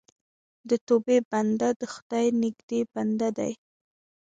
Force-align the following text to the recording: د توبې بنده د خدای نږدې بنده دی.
د 0.69 0.71
توبې 0.87 1.17
بنده 1.31 1.69
د 1.79 1.81
خدای 1.93 2.27
نږدې 2.41 2.79
بنده 2.93 3.29
دی. 3.37 3.53